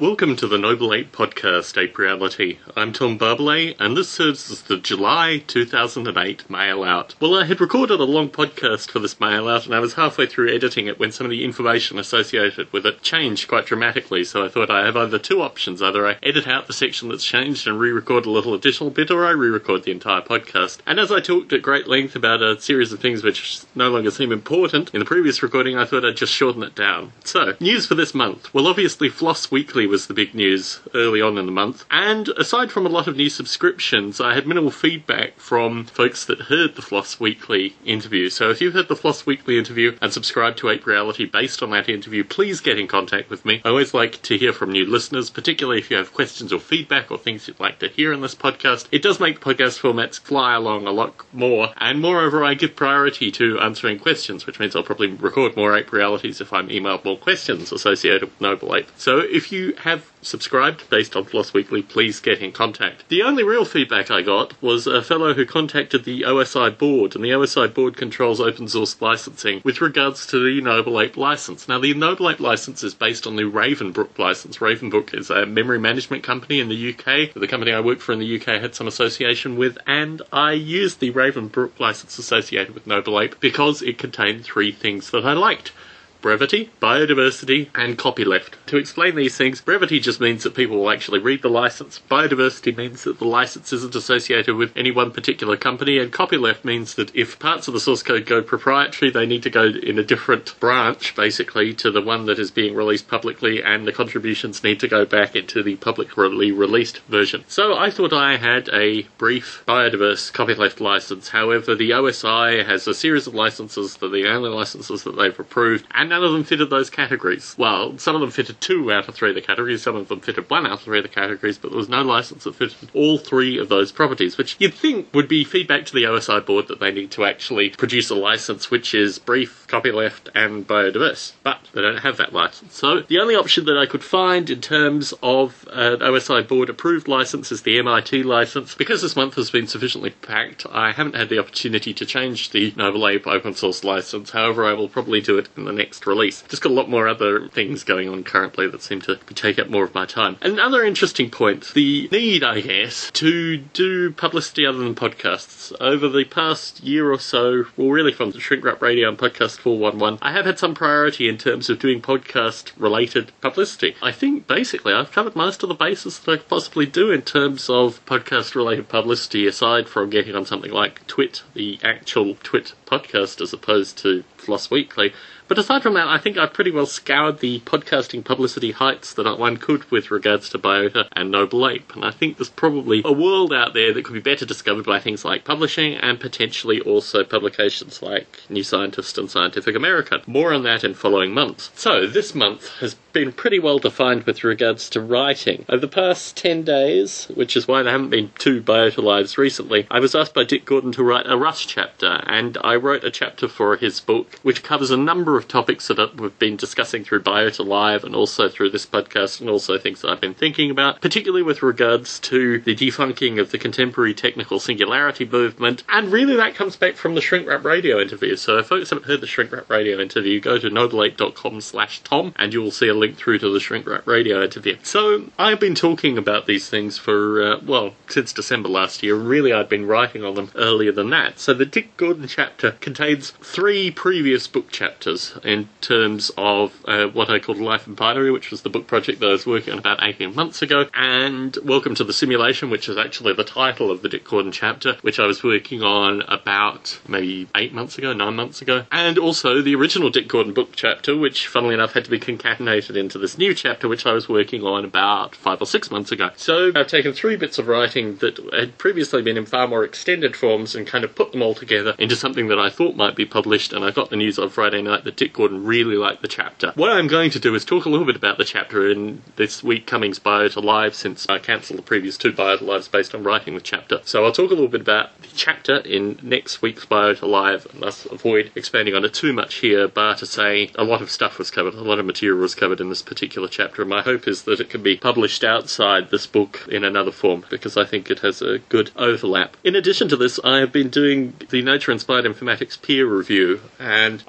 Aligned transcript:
Welcome 0.00 0.36
to 0.36 0.46
the 0.46 0.58
Noble 0.58 0.94
Ape 0.94 1.10
Podcast, 1.10 1.76
Ape 1.76 1.98
Reality. 1.98 2.58
I'm 2.76 2.92
Tom 2.92 3.18
Barbalet, 3.18 3.74
and 3.80 3.96
this 3.96 4.08
serves 4.08 4.48
as 4.48 4.62
the 4.62 4.76
July 4.76 5.42
2008 5.48 6.48
mail 6.48 6.84
out. 6.84 7.16
Well, 7.18 7.34
I 7.34 7.46
had 7.46 7.60
recorded 7.60 7.98
a 7.98 8.04
long 8.04 8.30
podcast 8.30 8.92
for 8.92 9.00
this 9.00 9.18
mail 9.18 9.48
out, 9.48 9.66
and 9.66 9.74
I 9.74 9.80
was 9.80 9.94
halfway 9.94 10.26
through 10.26 10.54
editing 10.54 10.86
it 10.86 11.00
when 11.00 11.10
some 11.10 11.24
of 11.24 11.32
the 11.32 11.44
information 11.44 11.98
associated 11.98 12.72
with 12.72 12.86
it 12.86 13.02
changed 13.02 13.48
quite 13.48 13.66
dramatically, 13.66 14.22
so 14.22 14.44
I 14.44 14.48
thought 14.48 14.70
I 14.70 14.86
have 14.86 14.96
either 14.96 15.18
two 15.18 15.42
options. 15.42 15.82
Either 15.82 16.06
I 16.06 16.16
edit 16.22 16.46
out 16.46 16.68
the 16.68 16.72
section 16.72 17.08
that's 17.08 17.24
changed 17.24 17.66
and 17.66 17.80
re 17.80 17.90
record 17.90 18.24
a 18.24 18.30
little 18.30 18.54
additional 18.54 18.90
bit, 18.90 19.10
or 19.10 19.26
I 19.26 19.30
re 19.30 19.48
record 19.48 19.82
the 19.82 19.90
entire 19.90 20.20
podcast. 20.20 20.78
And 20.86 21.00
as 21.00 21.10
I 21.10 21.18
talked 21.18 21.52
at 21.52 21.62
great 21.62 21.88
length 21.88 22.14
about 22.14 22.40
a 22.40 22.60
series 22.60 22.92
of 22.92 23.00
things 23.00 23.24
which 23.24 23.62
no 23.74 23.90
longer 23.90 24.12
seem 24.12 24.30
important 24.30 24.94
in 24.94 25.00
the 25.00 25.04
previous 25.04 25.42
recording, 25.42 25.76
I 25.76 25.86
thought 25.86 26.04
I'd 26.04 26.16
just 26.16 26.32
shorten 26.32 26.62
it 26.62 26.76
down. 26.76 27.12
So, 27.24 27.56
news 27.58 27.86
for 27.86 27.96
this 27.96 28.14
month. 28.14 28.54
Well, 28.54 28.68
obviously, 28.68 29.08
Floss 29.08 29.50
Weekly 29.50 29.87
was 29.88 30.06
the 30.06 30.14
big 30.14 30.34
news 30.34 30.80
early 30.94 31.20
on 31.20 31.38
in 31.38 31.46
the 31.46 31.52
month. 31.52 31.84
And 31.90 32.28
aside 32.30 32.70
from 32.70 32.86
a 32.86 32.90
lot 32.90 33.08
of 33.08 33.16
new 33.16 33.30
subscriptions, 33.30 34.20
I 34.20 34.34
had 34.34 34.46
minimal 34.46 34.70
feedback 34.70 35.38
from 35.38 35.84
folks 35.86 36.24
that 36.26 36.42
heard 36.42 36.74
the 36.76 36.82
Floss 36.82 37.18
Weekly 37.18 37.74
interview. 37.84 38.28
So 38.30 38.50
if 38.50 38.60
you've 38.60 38.74
heard 38.74 38.88
the 38.88 38.96
Floss 38.96 39.26
Weekly 39.26 39.58
interview 39.58 39.96
and 40.00 40.12
subscribed 40.12 40.58
to 40.58 40.70
Ape 40.70 40.86
Reality 40.86 41.24
based 41.24 41.62
on 41.62 41.70
that 41.70 41.88
interview, 41.88 42.24
please 42.24 42.60
get 42.60 42.78
in 42.78 42.86
contact 42.86 43.30
with 43.30 43.44
me. 43.44 43.62
I 43.64 43.70
always 43.70 43.94
like 43.94 44.22
to 44.22 44.38
hear 44.38 44.52
from 44.52 44.72
new 44.72 44.86
listeners, 44.86 45.30
particularly 45.30 45.80
if 45.80 45.90
you 45.90 45.96
have 45.96 46.14
questions 46.14 46.52
or 46.52 46.60
feedback 46.60 47.10
or 47.10 47.18
things 47.18 47.48
you'd 47.48 47.60
like 47.60 47.78
to 47.80 47.88
hear 47.88 48.12
in 48.12 48.20
this 48.20 48.34
podcast. 48.34 48.86
It 48.92 49.02
does 49.02 49.20
make 49.20 49.40
the 49.40 49.54
podcast 49.54 49.80
formats 49.80 50.20
fly 50.20 50.54
along 50.54 50.86
a 50.86 50.92
lot 50.92 51.14
more, 51.32 51.70
and 51.78 52.00
moreover, 52.00 52.44
I 52.44 52.54
give 52.54 52.76
priority 52.76 53.30
to 53.32 53.58
answering 53.60 53.98
questions, 53.98 54.46
which 54.46 54.60
means 54.60 54.76
I'll 54.76 54.82
probably 54.82 55.08
record 55.08 55.56
more 55.56 55.76
Ape 55.76 55.92
Realities 55.92 56.40
if 56.40 56.52
I'm 56.52 56.68
emailed 56.68 57.04
more 57.04 57.16
questions 57.16 57.72
associated 57.72 58.22
with 58.22 58.40
Noble 58.40 58.74
Ape. 58.74 58.88
So 58.96 59.18
if 59.18 59.52
you 59.52 59.74
have 59.80 60.10
subscribed 60.22 60.88
based 60.90 61.16
on 61.16 61.24
Floss 61.24 61.52
Weekly, 61.52 61.82
please 61.82 62.20
get 62.20 62.40
in 62.40 62.52
contact. 62.52 63.08
The 63.08 63.22
only 63.22 63.44
real 63.44 63.64
feedback 63.64 64.10
I 64.10 64.22
got 64.22 64.60
was 64.62 64.86
a 64.86 65.02
fellow 65.02 65.34
who 65.34 65.46
contacted 65.46 66.04
the 66.04 66.22
OSI 66.22 66.76
board, 66.76 67.14
and 67.14 67.24
the 67.24 67.30
OSI 67.30 67.72
board 67.72 67.96
controls 67.96 68.40
open 68.40 68.68
source 68.68 69.00
licensing 69.00 69.60
with 69.64 69.80
regards 69.80 70.26
to 70.28 70.38
the 70.38 70.60
Noble 70.60 71.00
Ape 71.00 71.16
license. 71.16 71.68
Now, 71.68 71.78
the 71.78 71.94
Noble 71.94 72.28
Ape 72.28 72.40
license 72.40 72.82
is 72.82 72.94
based 72.94 73.26
on 73.26 73.36
the 73.36 73.44
Ravenbrook 73.44 74.18
license. 74.18 74.58
Ravenbrook 74.58 75.14
is 75.14 75.30
a 75.30 75.46
memory 75.46 75.78
management 75.78 76.22
company 76.22 76.60
in 76.60 76.68
the 76.68 76.94
UK. 76.94 77.32
The 77.34 77.48
company 77.48 77.72
I 77.72 77.80
worked 77.80 78.02
for 78.02 78.12
in 78.12 78.18
the 78.18 78.36
UK 78.40 78.60
had 78.60 78.74
some 78.74 78.88
association 78.88 79.56
with, 79.56 79.78
and 79.86 80.22
I 80.32 80.52
used 80.52 81.00
the 81.00 81.12
Ravenbrook 81.12 81.78
license 81.78 82.18
associated 82.18 82.74
with 82.74 82.86
Noble 82.86 83.20
Ape 83.20 83.38
because 83.40 83.82
it 83.82 83.98
contained 83.98 84.44
three 84.44 84.72
things 84.72 85.10
that 85.10 85.24
I 85.24 85.32
liked 85.32 85.72
brevity, 86.20 86.70
biodiversity, 86.80 87.68
and 87.74 87.98
copyleft. 87.98 88.54
To 88.66 88.76
explain 88.76 89.14
these 89.14 89.36
things, 89.36 89.60
brevity 89.60 90.00
just 90.00 90.20
means 90.20 90.42
that 90.42 90.54
people 90.54 90.78
will 90.78 90.90
actually 90.90 91.20
read 91.20 91.42
the 91.42 91.48
license. 91.48 92.00
Biodiversity 92.10 92.76
means 92.76 93.04
that 93.04 93.18
the 93.18 93.24
license 93.24 93.72
isn't 93.72 93.94
associated 93.94 94.56
with 94.56 94.76
any 94.76 94.90
one 94.90 95.10
particular 95.10 95.56
company, 95.56 95.98
and 95.98 96.12
copyleft 96.12 96.64
means 96.64 96.94
that 96.94 97.14
if 97.14 97.38
parts 97.38 97.68
of 97.68 97.74
the 97.74 97.80
source 97.80 98.02
code 98.02 98.26
go 98.26 98.42
proprietary, 98.42 99.10
they 99.10 99.26
need 99.26 99.42
to 99.42 99.50
go 99.50 99.64
in 99.64 99.98
a 99.98 100.04
different 100.04 100.58
branch, 100.60 101.14
basically, 101.14 101.72
to 101.74 101.90
the 101.90 102.02
one 102.02 102.26
that 102.26 102.38
is 102.38 102.50
being 102.50 102.74
released 102.74 103.08
publicly, 103.08 103.62
and 103.62 103.86
the 103.86 103.92
contributions 103.92 104.64
need 104.64 104.80
to 104.80 104.88
go 104.88 105.04
back 105.04 105.36
into 105.36 105.62
the 105.62 105.76
publicly 105.76 106.52
released 106.52 106.98
version. 107.08 107.44
So 107.48 107.76
I 107.76 107.90
thought 107.90 108.12
I 108.12 108.36
had 108.36 108.68
a 108.70 109.02
brief 109.18 109.62
biodiverse 109.66 110.32
copyleft 110.32 110.80
license. 110.80 111.28
However, 111.28 111.74
the 111.74 111.90
OSI 111.90 112.66
has 112.66 112.86
a 112.86 112.94
series 112.94 113.26
of 113.26 113.34
licenses 113.34 113.96
that 113.96 114.08
the 114.12 114.26
only 114.26 114.50
licenses 114.50 115.04
that 115.04 115.16
they've 115.16 115.38
approved, 115.38 115.86
and 115.92 116.07
none 116.08 116.24
of 116.24 116.32
them 116.32 116.44
fitted 116.44 116.70
those 116.70 116.90
categories. 116.90 117.54
Well, 117.58 117.98
some 117.98 118.14
of 118.14 118.20
them 118.20 118.30
fitted 118.30 118.60
two 118.60 118.92
out 118.92 119.08
of 119.08 119.14
three 119.14 119.30
of 119.30 119.34
the 119.34 119.40
categories, 119.40 119.82
some 119.82 119.96
of 119.96 120.08
them 120.08 120.20
fitted 120.20 120.48
one 120.50 120.66
out 120.66 120.72
of 120.72 120.80
three 120.82 120.98
of 120.98 121.04
the 121.04 121.08
categories, 121.08 121.58
but 121.58 121.70
there 121.70 121.78
was 121.78 121.88
no 121.88 122.02
license 122.02 122.44
that 122.44 122.54
fitted 122.54 122.90
all 122.94 123.18
three 123.18 123.58
of 123.58 123.68
those 123.68 123.92
properties, 123.92 124.38
which 124.38 124.56
you'd 124.58 124.74
think 124.74 125.12
would 125.14 125.28
be 125.28 125.44
feedback 125.44 125.86
to 125.86 125.94
the 125.94 126.04
OSI 126.04 126.44
board 126.44 126.68
that 126.68 126.80
they 126.80 126.90
need 126.90 127.10
to 127.12 127.24
actually 127.24 127.70
produce 127.70 128.10
a 128.10 128.14
license 128.14 128.70
which 128.70 128.94
is 128.94 129.18
brief, 129.18 129.66
copyleft, 129.68 130.28
and 130.34 130.66
biodiverse. 130.66 131.32
But 131.42 131.60
they 131.72 131.82
don't 131.82 131.98
have 131.98 132.16
that 132.18 132.32
license. 132.32 132.74
So 132.74 133.00
the 133.00 133.18
only 133.18 133.34
option 133.34 133.64
that 133.66 133.78
I 133.78 133.86
could 133.86 134.04
find 134.04 134.48
in 134.50 134.60
terms 134.60 135.12
of 135.22 135.66
uh, 135.68 135.94
an 135.94 136.00
OSI 136.00 136.46
board 136.46 136.68
approved 136.68 137.08
license 137.08 137.52
is 137.52 137.62
the 137.62 137.78
MIT 137.78 138.22
license. 138.22 138.74
Because 138.74 139.02
this 139.02 139.16
month 139.16 139.34
has 139.34 139.50
been 139.50 139.66
sufficiently 139.66 140.10
packed, 140.10 140.66
I 140.70 140.92
haven't 140.92 141.16
had 141.16 141.28
the 141.28 141.38
opportunity 141.38 141.92
to 141.94 142.06
change 142.06 142.50
the 142.50 142.72
Noble 142.76 143.06
Ape 143.06 143.26
open 143.26 143.54
source 143.54 143.84
license. 143.84 144.30
However, 144.30 144.64
I 144.64 144.74
will 144.74 144.88
probably 144.88 145.20
do 145.20 145.38
it 145.38 145.48
in 145.56 145.64
the 145.64 145.72
next 145.72 145.97
next 145.98 146.06
release. 146.06 146.42
Just 146.42 146.62
got 146.62 146.70
a 146.70 146.74
lot 146.74 146.88
more 146.88 147.08
other 147.08 147.48
things 147.48 147.82
going 147.82 148.08
on 148.08 148.22
currently 148.22 148.68
that 148.68 148.82
seem 148.82 149.00
to 149.00 149.16
take 149.34 149.58
up 149.58 149.68
more 149.68 149.82
of 149.82 149.94
my 149.94 150.06
time. 150.06 150.36
Another 150.42 150.84
interesting 150.84 151.28
point 151.28 151.72
the 151.74 152.08
need, 152.12 152.44
I 152.44 152.60
guess, 152.60 153.10
to 153.14 153.58
do 153.58 154.12
publicity 154.12 154.64
other 154.64 154.78
than 154.78 154.94
podcasts. 154.94 155.72
Over 155.80 156.08
the 156.08 156.24
past 156.24 156.84
year 156.84 157.10
or 157.10 157.18
so, 157.18 157.64
well, 157.76 157.88
really 157.88 158.12
from 158.12 158.30
the 158.30 158.38
Shrink 158.38 158.64
Rap 158.64 158.80
Radio 158.80 159.08
and 159.08 159.18
Podcast 159.18 159.58
411, 159.58 160.20
I 160.22 160.30
have 160.30 160.46
had 160.46 160.58
some 160.58 160.74
priority 160.74 161.28
in 161.28 161.36
terms 161.36 161.68
of 161.68 161.80
doing 161.80 162.00
podcast 162.00 162.70
related 162.76 163.32
publicity. 163.40 163.96
I 164.00 164.12
think 164.12 164.46
basically 164.46 164.92
I've 164.92 165.10
covered 165.10 165.34
most 165.34 165.64
of 165.64 165.68
the 165.68 165.74
bases 165.74 166.20
that 166.20 166.30
I 166.30 166.36
could 166.36 166.48
possibly 166.48 166.86
do 166.86 167.10
in 167.10 167.22
terms 167.22 167.68
of 167.68 168.04
podcast 168.06 168.54
related 168.54 168.88
publicity, 168.88 169.48
aside 169.48 169.88
from 169.88 170.10
getting 170.10 170.36
on 170.36 170.46
something 170.46 170.70
like 170.70 171.04
Twit, 171.08 171.42
the 171.54 171.80
actual 171.82 172.36
Twit 172.42 172.74
podcast, 172.86 173.40
as 173.40 173.52
opposed 173.52 173.98
to 173.98 174.22
Floss 174.40 174.70
Weekly. 174.70 175.12
But 175.48 175.58
aside 175.58 175.82
from 175.82 175.94
that, 175.94 176.06
I 176.06 176.18
think 176.18 176.36
I've 176.36 176.52
pretty 176.52 176.70
well 176.70 176.84
scoured 176.84 177.38
the 177.38 177.60
podcasting 177.60 178.22
publicity 178.22 178.72
heights 178.72 179.14
that 179.14 179.38
one 179.38 179.56
could 179.56 179.90
with 179.90 180.10
regards 180.10 180.50
to 180.50 180.58
Biota 180.58 181.08
and 181.12 181.30
Noble 181.30 181.66
Ape. 181.66 181.94
And 181.94 182.04
I 182.04 182.10
think 182.10 182.36
there's 182.36 182.50
probably 182.50 183.00
a 183.04 183.12
world 183.12 183.52
out 183.52 183.72
there 183.72 183.94
that 183.94 184.04
could 184.04 184.12
be 184.12 184.20
better 184.20 184.44
discovered 184.44 184.84
by 184.84 185.00
things 185.00 185.24
like 185.24 185.44
publishing 185.44 185.94
and 185.94 186.20
potentially 186.20 186.80
also 186.82 187.24
publications 187.24 188.02
like 188.02 188.40
New 188.50 188.62
Scientist 188.62 189.16
and 189.16 189.30
Scientific 189.30 189.74
American. 189.74 190.20
More 190.26 190.52
on 190.52 190.64
that 190.64 190.84
in 190.84 190.92
following 190.92 191.32
months. 191.32 191.70
So, 191.74 192.06
this 192.06 192.34
month 192.34 192.68
has 192.80 192.94
been 193.14 193.32
pretty 193.32 193.58
well 193.58 193.78
defined 193.78 194.24
with 194.24 194.44
regards 194.44 194.90
to 194.90 195.00
writing. 195.00 195.64
Over 195.68 195.80
the 195.80 195.88
past 195.88 196.36
10 196.36 196.62
days, 196.62 197.26
which 197.34 197.56
is 197.56 197.66
why 197.66 197.82
there 197.82 197.92
haven't 197.92 198.10
been 198.10 198.32
two 198.38 198.60
Biota 198.60 199.02
Lives 199.02 199.38
recently, 199.38 199.86
I 199.90 199.98
was 199.98 200.14
asked 200.14 200.34
by 200.34 200.44
Dick 200.44 200.66
Gordon 200.66 200.92
to 200.92 201.02
write 201.02 201.26
a 201.26 201.38
Rush 201.38 201.66
chapter, 201.66 202.20
and 202.26 202.58
I 202.62 202.76
wrote 202.76 203.02
a 203.02 203.10
chapter 203.10 203.48
for 203.48 203.76
his 203.76 204.00
book 204.00 204.27
which 204.42 204.62
covers 204.62 204.90
a 204.90 204.96
number 204.96 205.36
of 205.36 205.48
topics 205.48 205.88
that 205.88 206.16
we've 206.16 206.38
been 206.38 206.56
discussing 206.56 207.04
through 207.04 207.22
Biota 207.22 207.66
Live 207.66 208.04
and 208.04 208.14
also 208.14 208.48
through 208.48 208.70
this 208.70 208.86
podcast, 208.86 209.40
and 209.40 209.50
also 209.50 209.78
things 209.78 210.02
that 210.02 210.10
I've 210.10 210.20
been 210.20 210.34
thinking 210.34 210.70
about, 210.70 211.00
particularly 211.00 211.42
with 211.42 211.62
regards 211.62 212.18
to 212.20 212.60
the 212.60 212.74
defunking 212.74 213.40
of 213.40 213.50
the 213.50 213.58
contemporary 213.58 214.14
technical 214.14 214.60
singularity 214.60 215.24
movement. 215.24 215.82
And 215.88 216.10
really, 216.12 216.36
that 216.36 216.54
comes 216.54 216.76
back 216.76 216.96
from 216.96 217.14
the 217.14 217.20
Shrink 217.20 217.46
Rap 217.48 217.64
Radio 217.64 218.00
interview. 218.00 218.36
So 218.36 218.58
if 218.58 218.66
folks 218.66 218.90
haven't 218.90 219.06
heard 219.06 219.20
the 219.20 219.26
Shrink 219.26 219.52
Rap 219.52 219.68
Radio 219.70 220.00
interview, 220.00 220.40
go 220.40 220.58
to 220.58 220.70
nobleape.com 220.70 221.60
slash 221.60 222.00
Tom, 222.02 222.32
and 222.36 222.52
you 222.52 222.62
will 222.62 222.70
see 222.70 222.88
a 222.88 222.94
link 222.94 223.16
through 223.16 223.38
to 223.38 223.52
the 223.52 223.60
Shrink 223.60 223.86
Rap 223.86 224.06
Radio 224.06 224.42
interview. 224.42 224.76
So 224.82 225.24
I've 225.38 225.60
been 225.60 225.74
talking 225.74 226.18
about 226.18 226.46
these 226.46 226.68
things 226.68 226.98
for, 226.98 227.42
uh, 227.42 227.60
well, 227.64 227.94
since 228.08 228.32
December 228.32 228.68
last 228.68 229.02
year. 229.02 229.14
Really, 229.14 229.52
I'd 229.52 229.68
been 229.68 229.86
writing 229.86 230.24
on 230.24 230.34
them 230.34 230.50
earlier 230.54 230.92
than 230.92 231.10
that. 231.10 231.38
So 231.38 231.54
the 231.54 231.66
Dick 231.66 231.96
Gordon 231.96 232.26
chapter 232.28 232.72
contains 232.72 233.30
three 233.30 233.90
previous 234.18 234.48
book 234.48 234.68
chapters 234.72 235.38
in 235.44 235.68
terms 235.80 236.32
of 236.36 236.74
uh, 236.86 237.06
what 237.06 237.30
I 237.30 237.38
called 237.38 237.58
Life 237.58 237.86
in 237.86 237.94
Binary, 237.94 238.32
which 238.32 238.50
was 238.50 238.62
the 238.62 238.68
book 238.68 238.88
project 238.88 239.20
that 239.20 239.28
I 239.28 239.30
was 239.30 239.46
working 239.46 239.72
on 239.72 239.78
about 239.78 240.02
18 240.02 240.34
months 240.34 240.60
ago, 240.60 240.86
and 240.92 241.56
Welcome 241.62 241.94
to 241.94 242.02
the 242.02 242.12
Simulation, 242.12 242.68
which 242.68 242.88
is 242.88 242.96
actually 242.96 243.34
the 243.34 243.44
title 243.44 243.92
of 243.92 244.02
the 244.02 244.08
Dick 244.08 244.24
Gordon 244.24 244.50
chapter, 244.50 244.96
which 245.02 245.20
I 245.20 245.26
was 245.26 245.44
working 245.44 245.84
on 245.84 246.22
about 246.22 246.98
maybe 247.06 247.46
eight 247.54 247.72
months 247.72 247.96
ago, 247.96 248.12
nine 248.12 248.34
months 248.34 248.60
ago, 248.60 248.86
and 248.90 249.18
also 249.18 249.62
the 249.62 249.76
original 249.76 250.10
Dick 250.10 250.26
Gordon 250.26 250.52
book 250.52 250.70
chapter, 250.74 251.16
which, 251.16 251.46
funnily 251.46 251.74
enough, 251.74 251.92
had 251.92 252.04
to 252.06 252.10
be 252.10 252.18
concatenated 252.18 252.96
into 252.96 253.18
this 253.18 253.38
new 253.38 253.54
chapter, 253.54 253.86
which 253.86 254.04
I 254.04 254.14
was 254.14 254.28
working 254.28 254.64
on 254.64 254.84
about 254.84 255.36
five 255.36 255.62
or 255.62 255.66
six 255.66 255.92
months 255.92 256.10
ago. 256.10 256.30
So 256.34 256.72
I've 256.74 256.88
taken 256.88 257.12
three 257.12 257.36
bits 257.36 257.58
of 257.58 257.68
writing 257.68 258.16
that 258.16 258.36
had 258.52 258.78
previously 258.78 259.22
been 259.22 259.36
in 259.36 259.46
far 259.46 259.68
more 259.68 259.84
extended 259.84 260.34
forms 260.34 260.74
and 260.74 260.88
kind 260.88 261.04
of 261.04 261.14
put 261.14 261.30
them 261.30 261.40
all 261.40 261.54
together 261.54 261.94
into 262.00 262.16
something 262.16 262.48
that 262.48 262.58
I 262.58 262.68
thought 262.68 262.96
might 262.96 263.14
be 263.14 263.24
published, 263.24 263.72
and 263.72 263.84
I 263.84 263.92
got 263.92 264.07
the 264.10 264.16
news 264.16 264.38
on 264.38 264.50
Friday 264.50 264.82
night 264.82 265.04
that 265.04 265.16
Dick 265.16 265.32
Gordon 265.32 265.64
really 265.64 265.96
liked 265.96 266.22
the 266.22 266.28
chapter. 266.28 266.72
What 266.74 266.90
I'm 266.90 267.06
going 267.06 267.30
to 267.30 267.38
do 267.38 267.54
is 267.54 267.64
talk 267.64 267.84
a 267.84 267.88
little 267.88 268.06
bit 268.06 268.16
about 268.16 268.38
the 268.38 268.44
chapter 268.44 268.90
in 268.90 269.22
this 269.36 269.62
week 269.62 269.86
Cummings 269.86 270.18
Biota 270.18 270.62
Live 270.62 270.94
since 270.94 271.28
I 271.28 271.38
cancelled 271.38 271.78
the 271.78 271.82
previous 271.82 272.16
two 272.16 272.32
Biota 272.32 272.62
Lives 272.62 272.88
based 272.88 273.14
on 273.14 273.22
writing 273.22 273.54
the 273.54 273.60
chapter. 273.60 274.00
So 274.04 274.24
I'll 274.24 274.32
talk 274.32 274.50
a 274.50 274.54
little 274.54 274.68
bit 274.68 274.80
about 274.80 275.20
the 275.22 275.28
chapter 275.34 275.76
in 275.78 276.18
next 276.22 276.62
week's 276.62 276.84
Biota 276.84 277.28
Live 277.28 277.66
and 277.72 277.82
thus 277.82 278.06
avoid 278.06 278.50
expanding 278.54 278.94
on 278.94 279.04
it 279.04 279.14
too 279.14 279.32
much 279.32 279.56
here, 279.56 279.88
but 279.88 280.18
to 280.18 280.26
say 280.26 280.70
a 280.74 280.84
lot 280.84 281.02
of 281.02 281.10
stuff 281.10 281.38
was 281.38 281.50
covered, 281.50 281.74
a 281.74 281.82
lot 281.82 281.98
of 281.98 282.06
material 282.06 282.40
was 282.40 282.54
covered 282.54 282.80
in 282.80 282.88
this 282.88 283.02
particular 283.02 283.48
chapter, 283.48 283.82
and 283.82 283.90
my 283.90 284.02
hope 284.02 284.26
is 284.26 284.42
that 284.42 284.60
it 284.60 284.70
can 284.70 284.82
be 284.82 284.96
published 284.96 285.44
outside 285.44 286.10
this 286.10 286.26
book 286.26 286.66
in 286.70 286.84
another 286.84 287.12
form 287.12 287.44
because 287.50 287.76
I 287.76 287.84
think 287.84 288.10
it 288.10 288.20
has 288.20 288.42
a 288.42 288.58
good 288.68 288.90
overlap. 288.96 289.56
In 289.64 289.74
addition 289.74 290.08
to 290.08 290.16
this, 290.16 290.38
I 290.44 290.58
have 290.58 290.72
been 290.72 290.88
doing 290.88 291.34
the 291.50 291.62
Nature 291.62 291.92
Inspired 291.92 292.24
Informatics 292.24 292.80
peer 292.80 293.06
review, 293.06 293.60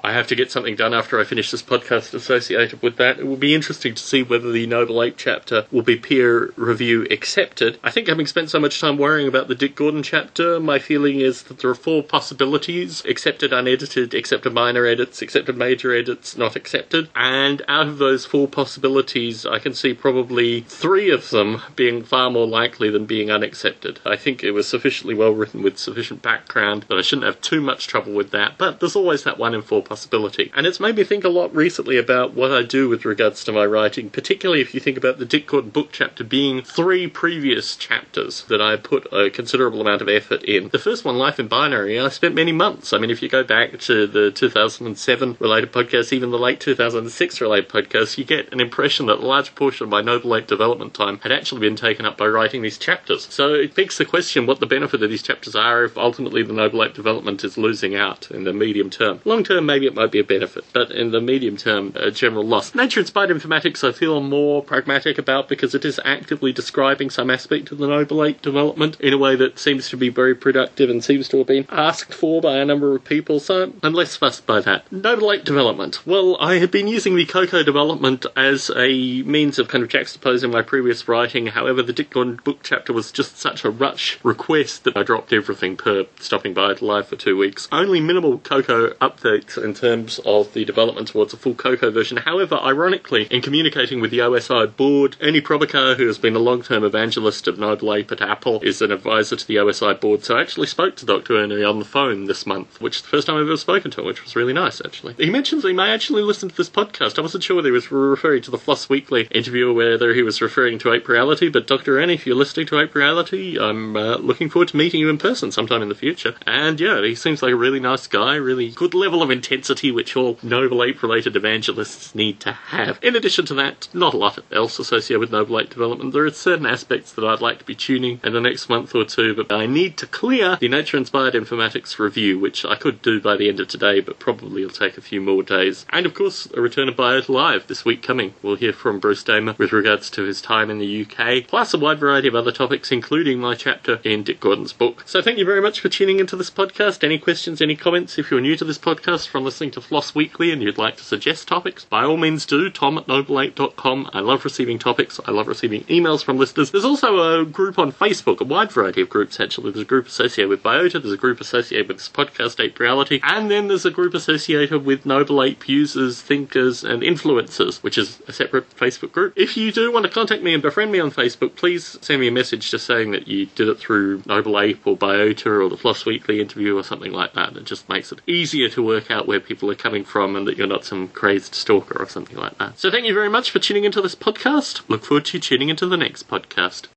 I 0.02 0.12
have 0.12 0.26
to 0.28 0.36
get 0.36 0.50
something 0.50 0.76
done 0.76 0.94
after 0.94 1.20
I 1.20 1.24
finish 1.24 1.50
this 1.50 1.62
podcast 1.62 2.14
associated 2.14 2.82
with 2.82 2.96
that. 2.96 3.18
It 3.18 3.26
will 3.26 3.36
be 3.36 3.54
interesting 3.54 3.94
to 3.94 4.02
see 4.02 4.22
whether 4.22 4.50
the 4.50 4.66
Noble 4.66 5.02
Ape 5.02 5.16
chapter 5.16 5.66
will 5.70 5.82
be 5.82 5.96
peer 5.96 6.52
review 6.56 7.06
accepted. 7.10 7.78
I 7.82 7.90
think 7.90 8.08
having 8.08 8.26
spent 8.26 8.50
so 8.50 8.60
much 8.60 8.80
time 8.80 8.96
worrying 8.96 9.28
about 9.28 9.48
the 9.48 9.54
Dick 9.54 9.74
Gordon 9.76 10.02
chapter, 10.02 10.58
my 10.58 10.78
feeling 10.78 11.20
is 11.20 11.44
that 11.44 11.58
there 11.58 11.70
are 11.70 11.74
four 11.74 12.02
possibilities 12.02 13.04
accepted, 13.04 13.52
unedited, 13.52 14.14
accepted 14.14 14.52
minor 14.52 14.86
edits, 14.86 15.22
accepted 15.22 15.56
major 15.56 15.94
edits, 15.94 16.36
not 16.36 16.56
accepted. 16.56 17.08
And 17.14 17.62
out 17.68 17.86
of 17.86 17.98
those 17.98 18.26
four 18.26 18.48
possibilities, 18.48 19.46
I 19.46 19.58
can 19.58 19.74
see 19.74 19.94
probably 19.94 20.62
three 20.62 21.10
of 21.10 21.30
them 21.30 21.62
being 21.76 22.02
far 22.02 22.30
more 22.30 22.46
likely 22.46 22.90
than 22.90 23.06
being 23.06 23.30
unaccepted. 23.30 24.00
I 24.04 24.16
think 24.16 24.42
it 24.42 24.52
was 24.52 24.66
sufficiently 24.66 25.14
well 25.14 25.32
written 25.32 25.62
with 25.62 25.78
sufficient 25.78 26.22
background 26.22 26.86
that 26.88 26.98
I 26.98 27.02
shouldn't 27.02 27.26
have 27.26 27.40
too 27.40 27.60
much 27.60 27.86
trouble 27.86 28.12
with 28.12 28.30
that, 28.30 28.58
but 28.58 28.80
there's 28.80 28.96
always 28.96 29.24
that 29.24 29.38
one 29.38 29.54
in 29.60 29.66
four 29.66 29.82
possibility. 29.82 30.50
And 30.54 30.66
it's 30.66 30.80
made 30.80 30.96
me 30.96 31.04
think 31.04 31.24
a 31.24 31.28
lot 31.28 31.54
recently 31.54 31.98
about 31.98 32.34
what 32.34 32.50
I 32.50 32.62
do 32.62 32.88
with 32.88 33.04
regards 33.04 33.44
to 33.44 33.52
my 33.52 33.64
writing, 33.64 34.10
particularly 34.10 34.60
if 34.60 34.74
you 34.74 34.80
think 34.80 34.96
about 34.96 35.18
the 35.18 35.24
Dick 35.24 35.46
Gordon 35.46 35.70
book 35.70 35.90
chapter 35.92 36.24
being 36.24 36.62
three 36.62 37.06
previous 37.06 37.76
chapters 37.76 38.44
that 38.44 38.60
I 38.60 38.76
put 38.76 39.06
a 39.12 39.30
considerable 39.30 39.80
amount 39.80 40.02
of 40.02 40.08
effort 40.08 40.42
in. 40.44 40.68
The 40.68 40.78
first 40.78 41.04
one, 41.04 41.16
Life 41.16 41.38
in 41.38 41.48
Binary, 41.48 42.00
I 42.00 42.08
spent 42.08 42.34
many 42.34 42.52
months. 42.52 42.92
I 42.92 42.98
mean, 42.98 43.10
if 43.10 43.22
you 43.22 43.28
go 43.28 43.44
back 43.44 43.78
to 43.80 44.06
the 44.06 44.30
2007 44.30 45.36
related 45.38 45.72
podcast, 45.72 46.12
even 46.12 46.30
the 46.30 46.38
late 46.38 46.60
2006 46.60 47.40
related 47.40 47.68
podcast, 47.68 48.16
you 48.16 48.24
get 48.24 48.52
an 48.52 48.60
impression 48.60 49.06
that 49.06 49.18
a 49.18 49.26
large 49.26 49.54
portion 49.54 49.84
of 49.84 49.90
my 49.90 50.00
Noble 50.00 50.34
Ape 50.34 50.46
development 50.46 50.94
time 50.94 51.18
had 51.18 51.32
actually 51.32 51.60
been 51.60 51.76
taken 51.76 52.06
up 52.06 52.16
by 52.16 52.26
writing 52.26 52.62
these 52.62 52.78
chapters. 52.78 53.26
So 53.32 53.54
it 53.54 53.74
begs 53.74 53.98
the 53.98 54.04
question 54.04 54.46
what 54.46 54.60
the 54.60 54.66
benefit 54.66 55.02
of 55.02 55.10
these 55.10 55.22
chapters 55.22 55.54
are 55.54 55.84
if 55.84 55.98
ultimately 55.98 56.42
the 56.42 56.52
Noble 56.52 56.82
Ape 56.82 56.94
development 56.94 57.44
is 57.44 57.58
losing 57.58 57.94
out 57.94 58.30
in 58.30 58.44
the 58.44 58.52
medium 58.52 58.90
term. 58.90 59.20
Long 59.24 59.44
term, 59.50 59.66
maybe 59.66 59.86
it 59.86 59.94
might 59.94 60.12
be 60.12 60.20
a 60.20 60.24
benefit, 60.24 60.64
but 60.72 60.90
in 60.90 61.10
the 61.10 61.20
medium 61.20 61.56
term, 61.56 61.92
a 61.96 62.10
general 62.10 62.44
loss. 62.44 62.74
Nature 62.74 63.00
inspired 63.00 63.30
informatics, 63.30 63.86
I 63.86 63.92
feel 63.92 64.20
more 64.20 64.62
pragmatic 64.62 65.18
about 65.18 65.48
because 65.48 65.74
it 65.74 65.84
is 65.84 65.98
actively 66.04 66.52
describing 66.52 67.10
some 67.10 67.30
aspect 67.30 67.72
of 67.72 67.78
the 67.78 67.88
Noble 67.88 68.24
Ape 68.24 68.40
development 68.42 69.00
in 69.00 69.12
a 69.12 69.18
way 69.18 69.34
that 69.36 69.58
seems 69.58 69.88
to 69.88 69.96
be 69.96 70.08
very 70.08 70.34
productive 70.34 70.88
and 70.88 71.02
seems 71.02 71.28
to 71.28 71.38
have 71.38 71.48
been 71.48 71.66
asked 71.70 72.14
for 72.14 72.40
by 72.40 72.58
a 72.58 72.64
number 72.64 72.94
of 72.94 73.04
people, 73.04 73.40
so 73.40 73.72
I'm 73.82 73.92
less 73.92 74.14
fussed 74.14 74.46
by 74.46 74.60
that. 74.60 74.90
Noble 74.92 75.32
Ape 75.32 75.44
development. 75.44 76.06
Well, 76.06 76.36
I 76.40 76.56
had 76.56 76.70
been 76.70 76.86
using 76.86 77.16
the 77.16 77.26
Cocoa 77.26 77.64
development 77.64 78.26
as 78.36 78.70
a 78.76 79.22
means 79.22 79.58
of 79.58 79.68
kind 79.68 79.82
of 79.82 79.90
juxtaposing 79.90 80.52
my 80.52 80.62
previous 80.62 81.08
writing. 81.08 81.48
However, 81.48 81.82
the 81.82 81.92
Dick 81.92 82.10
Gordon 82.10 82.38
book 82.44 82.60
chapter 82.62 82.92
was 82.92 83.10
just 83.10 83.38
such 83.38 83.64
a 83.64 83.70
rush 83.70 84.18
request 84.22 84.84
that 84.84 84.96
I 84.96 85.02
dropped 85.02 85.32
everything 85.32 85.76
per 85.76 86.06
stopping 86.20 86.54
Biota 86.54 86.82
Live 86.82 87.08
for 87.08 87.16
two 87.16 87.36
weeks. 87.36 87.68
Only 87.72 88.00
minimal 88.00 88.38
Cocoa 88.38 88.90
updates 89.00 89.39
in 89.56 89.74
terms 89.74 90.20
of 90.24 90.52
the 90.52 90.64
development 90.64 91.08
towards 91.08 91.32
a 91.32 91.36
full 91.36 91.54
Cocoa 91.54 91.90
version. 91.90 92.18
However, 92.18 92.56
ironically, 92.56 93.26
in 93.30 93.42
communicating 93.42 94.00
with 94.00 94.10
the 94.10 94.18
OSI 94.18 94.76
board, 94.76 95.16
Ernie 95.20 95.40
Prabhakar, 95.40 95.96
who 95.96 96.06
has 96.06 96.18
been 96.18 96.36
a 96.36 96.40
long-term 96.40 96.84
evangelist 96.84 97.46
of 97.48 97.58
Noble 97.58 97.94
Ape 97.94 98.12
at 98.12 98.20
Apple, 98.20 98.60
is 98.62 98.82
an 98.82 98.92
advisor 98.92 99.36
to 99.36 99.46
the 99.46 99.56
OSI 99.56 100.00
board. 100.00 100.24
So 100.24 100.36
I 100.36 100.40
actually 100.40 100.66
spoke 100.66 100.96
to 100.96 101.06
Dr. 101.06 101.36
Ernie 101.36 101.64
on 101.64 101.78
the 101.78 101.84
phone 101.84 102.26
this 102.26 102.46
month, 102.46 102.80
which 102.80 102.96
is 102.96 103.02
the 103.02 103.08
first 103.08 103.26
time 103.26 103.36
I've 103.36 103.42
ever 103.42 103.56
spoken 103.56 103.90
to 103.92 104.00
him, 104.00 104.06
which 104.06 104.24
was 104.24 104.36
really 104.36 104.52
nice, 104.52 104.80
actually. 104.84 105.14
He 105.14 105.30
mentions 105.30 105.64
he 105.64 105.72
may 105.72 105.92
actually 105.92 106.22
listen 106.22 106.48
to 106.48 106.56
this 106.56 106.70
podcast. 106.70 107.18
I 107.18 107.22
wasn't 107.22 107.44
sure 107.44 107.56
whether 107.56 107.68
he 107.68 107.72
was 107.72 107.90
referring 107.90 108.42
to 108.42 108.50
the 108.50 108.58
Floss 108.58 108.88
Weekly 108.88 109.28
interview 109.30 109.70
or 109.70 109.74
whether 109.74 110.14
he 110.14 110.22
was 110.22 110.40
referring 110.40 110.78
to 110.80 110.92
Ape 110.92 111.08
Reality, 111.08 111.48
but 111.48 111.66
Dr. 111.66 112.00
Ernie, 112.00 112.14
if 112.14 112.26
you're 112.26 112.36
listening 112.36 112.66
to 112.66 112.80
Ape 112.80 112.94
Reality, 112.94 113.58
I'm 113.58 113.96
uh, 113.96 114.16
looking 114.16 114.50
forward 114.50 114.68
to 114.68 114.76
meeting 114.76 115.00
you 115.00 115.08
in 115.08 115.18
person 115.18 115.52
sometime 115.52 115.82
in 115.82 115.88
the 115.88 115.94
future. 115.94 116.34
And 116.46 116.80
yeah, 116.80 117.02
he 117.02 117.14
seems 117.14 117.42
like 117.42 117.52
a 117.52 117.56
really 117.56 117.80
nice 117.80 118.06
guy, 118.06 118.36
really 118.36 118.70
good 118.70 118.94
level 118.94 119.19
of 119.22 119.30
intensity, 119.30 119.90
which 119.90 120.16
all 120.16 120.38
Noble 120.42 120.82
Ape 120.82 121.02
related 121.02 121.36
evangelists 121.36 122.14
need 122.14 122.40
to 122.40 122.52
have. 122.52 122.98
In 123.02 123.16
addition 123.16 123.46
to 123.46 123.54
that, 123.54 123.88
not 123.92 124.14
a 124.14 124.16
lot 124.16 124.38
else 124.52 124.78
associated 124.78 125.20
with 125.20 125.32
Noble 125.32 125.58
Ape 125.58 125.70
development. 125.70 126.12
There 126.12 126.24
are 126.24 126.30
certain 126.30 126.66
aspects 126.66 127.12
that 127.12 127.24
I'd 127.24 127.40
like 127.40 127.58
to 127.58 127.64
be 127.64 127.74
tuning 127.74 128.20
in 128.22 128.32
the 128.32 128.40
next 128.40 128.68
month 128.68 128.94
or 128.94 129.04
two, 129.04 129.34
but 129.34 129.52
I 129.52 129.66
need 129.66 129.96
to 129.98 130.06
clear 130.06 130.56
the 130.56 130.68
Nature 130.68 130.96
Inspired 130.96 131.34
Informatics 131.34 131.98
review, 131.98 132.38
which 132.38 132.64
I 132.64 132.76
could 132.76 133.02
do 133.02 133.20
by 133.20 133.36
the 133.36 133.48
end 133.48 133.60
of 133.60 133.68
today, 133.68 134.00
but 134.00 134.18
probably 134.18 134.62
will 134.62 134.70
take 134.70 134.96
a 134.96 135.02
few 135.02 135.20
more 135.20 135.42
days. 135.42 135.84
And 135.90 136.06
of 136.06 136.14
course, 136.14 136.48
a 136.54 136.60
return 136.60 136.88
of 136.88 136.96
Biota 136.96 137.28
Live 137.28 137.66
this 137.66 137.84
week 137.84 138.02
coming. 138.02 138.34
We'll 138.42 138.56
hear 138.56 138.72
from 138.72 139.00
Bruce 139.00 139.24
Damer 139.24 139.54
with 139.58 139.72
regards 139.72 140.10
to 140.10 140.22
his 140.22 140.40
time 140.40 140.70
in 140.70 140.78
the 140.78 141.06
UK, 141.06 141.46
plus 141.46 141.74
a 141.74 141.78
wide 141.78 141.98
variety 141.98 142.28
of 142.28 142.34
other 142.34 142.52
topics, 142.52 142.92
including 142.92 143.40
my 143.40 143.54
chapter 143.54 144.00
in 144.04 144.22
Dick 144.22 144.40
Gordon's 144.40 144.72
book. 144.72 145.02
So 145.06 145.20
thank 145.20 145.38
you 145.38 145.44
very 145.44 145.60
much 145.60 145.80
for 145.80 145.88
tuning 145.88 146.20
into 146.20 146.36
this 146.36 146.50
podcast. 146.50 147.02
Any 147.02 147.18
questions, 147.18 147.60
any 147.60 147.76
comments? 147.76 148.18
If 148.18 148.30
you're 148.30 148.40
new 148.40 148.56
to 148.56 148.64
this 148.64 148.78
podcast 148.78 149.09
from 149.10 149.42
listening 149.44 149.72
to 149.72 149.80
Floss 149.80 150.14
Weekly 150.14 150.52
and 150.52 150.62
you'd 150.62 150.78
like 150.78 150.96
to 150.96 151.02
suggest 151.02 151.48
topics, 151.48 151.84
by 151.84 152.04
all 152.04 152.16
means 152.16 152.46
do. 152.46 152.70
Tom 152.70 152.96
at 152.96 153.06
nobleape.com. 153.06 154.10
I 154.12 154.20
love 154.20 154.44
receiving 154.44 154.78
topics. 154.78 155.18
I 155.26 155.32
love 155.32 155.48
receiving 155.48 155.82
emails 155.84 156.22
from 156.22 156.38
listeners. 156.38 156.70
There's 156.70 156.84
also 156.84 157.40
a 157.40 157.44
group 157.44 157.78
on 157.78 157.90
Facebook, 157.90 158.40
a 158.40 158.44
wide 158.44 158.70
variety 158.70 159.00
of 159.00 159.08
groups 159.08 159.40
actually. 159.40 159.72
There's 159.72 159.82
a 159.82 159.88
group 159.88 160.06
associated 160.06 160.48
with 160.48 160.62
Biota, 160.62 161.02
there's 161.02 161.12
a 161.12 161.16
group 161.16 161.40
associated 161.40 161.88
with 161.88 161.96
this 161.96 162.08
podcast, 162.08 162.62
Ape 162.62 162.78
Reality, 162.78 163.20
and 163.24 163.50
then 163.50 163.66
there's 163.66 163.84
a 163.84 163.90
group 163.90 164.14
associated 164.14 164.84
with 164.84 165.04
Noble 165.04 165.42
Ape 165.42 165.68
users, 165.68 166.22
thinkers, 166.22 166.84
and 166.84 167.02
influencers, 167.02 167.82
which 167.82 167.98
is 167.98 168.22
a 168.28 168.32
separate 168.32 168.70
Facebook 168.76 169.10
group. 169.10 169.32
If 169.36 169.56
you 169.56 169.72
do 169.72 169.92
want 169.92 170.04
to 170.06 170.10
contact 170.10 170.42
me 170.42 170.54
and 170.54 170.62
befriend 170.62 170.92
me 170.92 171.00
on 171.00 171.10
Facebook, 171.10 171.56
please 171.56 171.98
send 172.00 172.20
me 172.20 172.28
a 172.28 172.32
message 172.32 172.70
just 172.70 172.86
saying 172.86 173.10
that 173.10 173.26
you 173.26 173.46
did 173.46 173.68
it 173.68 173.78
through 173.78 174.22
Noble 174.26 174.60
Ape 174.60 174.86
or 174.86 174.96
Biota 174.96 175.64
or 175.64 175.68
the 175.68 175.76
Floss 175.76 176.06
Weekly 176.06 176.40
interview 176.40 176.76
or 176.76 176.84
something 176.84 177.12
like 177.12 177.32
that. 177.34 177.56
It 177.56 177.64
just 177.64 177.88
makes 177.88 178.12
it 178.12 178.20
easier 178.26 178.68
to 178.70 178.82
work 179.00 179.10
out 179.10 179.26
where 179.26 179.40
people 179.40 179.70
are 179.70 179.74
coming 179.74 180.04
from 180.04 180.36
and 180.36 180.46
that 180.46 180.56
you're 180.56 180.66
not 180.66 180.84
some 180.84 181.08
crazed 181.08 181.54
stalker 181.54 182.00
or 182.00 182.08
something 182.08 182.36
like 182.36 182.56
that. 182.58 182.78
So 182.78 182.90
thank 182.90 183.06
you 183.06 183.14
very 183.14 183.30
much 183.30 183.50
for 183.50 183.58
tuning 183.58 183.84
into 183.84 184.02
this 184.02 184.14
podcast. 184.14 184.82
Look 184.88 185.04
forward 185.04 185.24
to 185.26 185.38
tuning 185.38 185.70
into 185.70 185.86
the 185.86 185.96
next 185.96 186.28
podcast. 186.28 186.88